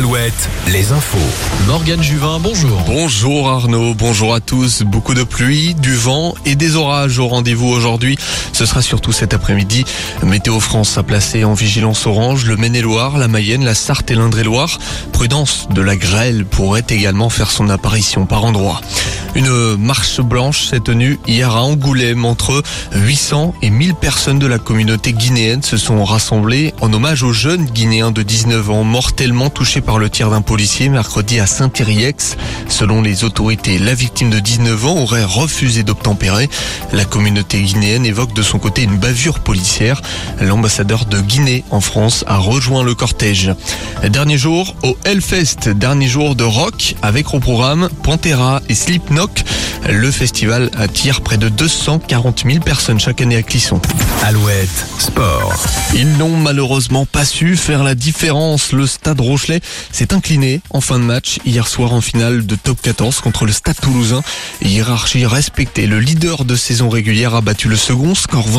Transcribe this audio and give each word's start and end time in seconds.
Alouette, 0.00 0.48
les 0.68 0.92
infos. 0.92 1.18
Morgane 1.66 2.02
Juvin, 2.02 2.38
bonjour. 2.40 2.80
Bonjour 2.86 3.50
Arnaud, 3.50 3.92
bonjour 3.92 4.32
à 4.32 4.40
tous. 4.40 4.80
Beaucoup 4.80 5.12
de 5.12 5.24
pluie, 5.24 5.74
du 5.74 5.94
vent 5.94 6.34
et 6.46 6.54
des 6.54 6.74
orages 6.74 7.18
au 7.18 7.28
rendez-vous 7.28 7.68
aujourd'hui. 7.68 8.16
Ce 8.54 8.64
sera 8.64 8.80
surtout 8.80 9.12
cet 9.12 9.34
après-midi. 9.34 9.84
Météo 10.22 10.58
France 10.58 10.96
a 10.96 11.02
placé 11.02 11.44
en 11.44 11.52
vigilance 11.52 12.06
orange 12.06 12.46
le 12.46 12.56
Maine-et-Loire, 12.56 13.18
la 13.18 13.28
Mayenne, 13.28 13.62
la 13.62 13.74
Sarthe 13.74 14.10
et 14.10 14.14
l'Indre-et-Loire. 14.14 14.78
Prudence, 15.12 15.68
de 15.68 15.82
la 15.82 15.96
grêle 15.96 16.46
pourrait 16.46 16.86
également 16.88 17.28
faire 17.28 17.50
son 17.50 17.68
apparition 17.68 18.24
par 18.24 18.44
endroits. 18.44 18.80
Une 19.36 19.76
marche 19.76 20.20
blanche 20.20 20.66
s'est 20.66 20.80
tenue 20.80 21.20
hier 21.26 21.54
à 21.54 21.62
Angoulême. 21.62 22.24
Entre 22.24 22.62
800 22.94 23.54
et 23.62 23.70
1000 23.70 23.94
personnes 23.94 24.40
de 24.40 24.46
la 24.46 24.58
communauté 24.58 25.12
guinéenne 25.12 25.62
se 25.62 25.76
sont 25.76 26.04
rassemblées 26.04 26.74
en 26.80 26.92
hommage 26.92 27.22
aux 27.22 27.32
jeunes 27.32 27.64
Guinéens 27.64 28.10
de 28.10 28.22
19 28.22 28.70
ans 28.70 28.84
mortellement 28.84 29.48
touchés 29.48 29.80
par 29.80 29.98
le 29.98 30.10
tir 30.10 30.30
d'un 30.30 30.42
policier 30.42 30.88
mercredi 30.88 31.38
à 31.38 31.46
Saint-Iriex. 31.46 32.36
Selon 32.68 33.02
les 33.02 33.22
autorités, 33.22 33.78
la 33.78 33.94
victime 33.94 34.30
de 34.30 34.40
19 34.40 34.86
ans 34.86 34.96
aurait 34.96 35.24
refusé 35.24 35.84
d'obtempérer. 35.84 36.50
La 36.92 37.04
communauté 37.04 37.62
guinéenne 37.62 38.06
évoque 38.06 38.32
de 38.34 38.42
son 38.42 38.58
côté 38.58 38.82
une 38.82 38.98
bavure 38.98 39.38
policière. 39.38 40.02
L'ambassadeur 40.40 41.04
de 41.04 41.20
Guinée 41.20 41.64
en 41.70 41.80
France 41.80 42.24
a 42.26 42.38
rejoint 42.38 42.82
le 42.82 42.96
cortège. 42.96 43.54
Dernier 44.08 44.38
jour 44.38 44.74
au 44.82 44.96
Hellfest, 45.04 45.68
dernier 45.68 46.08
jour 46.08 46.34
de 46.34 46.44
rock 46.44 46.96
avec 47.02 47.32
au 47.32 47.38
programme 47.38 47.88
Pantera 48.02 48.60
et 48.68 48.74
Slipknot. 48.74 49.19
Le 49.88 50.10
festival 50.10 50.70
attire 50.76 51.20
près 51.20 51.36
de 51.36 51.48
240 51.48 52.44
000 52.46 52.60
personnes 52.60 53.00
chaque 53.00 53.20
année 53.20 53.36
à 53.36 53.42
Clisson. 53.42 53.80
Alouette, 54.22 54.86
sport. 54.98 55.54
Ils 55.94 56.16
n'ont 56.16 56.36
malheureusement 56.36 57.06
pas 57.06 57.24
su 57.24 57.56
faire 57.56 57.82
la 57.82 57.94
différence. 57.94 58.72
Le 58.72 58.86
Stade 58.86 59.20
Rochelet 59.20 59.60
s'est 59.92 60.14
incliné 60.14 60.60
en 60.70 60.80
fin 60.80 60.98
de 60.98 61.04
match 61.04 61.38
hier 61.44 61.66
soir 61.66 61.92
en 61.92 62.00
finale 62.00 62.46
de 62.46 62.54
top 62.54 62.80
14 62.82 63.20
contre 63.20 63.46
le 63.46 63.52
Stade 63.52 63.80
Toulousain. 63.80 64.22
Hiérarchie 64.62 65.26
respectée. 65.26 65.86
Le 65.86 65.98
leader 65.98 66.44
de 66.44 66.56
saison 66.56 66.88
régulière 66.88 67.34
a 67.34 67.40
battu 67.40 67.68
le 67.68 67.76
second 67.76 68.14
score 68.14 68.48
20 68.48 68.58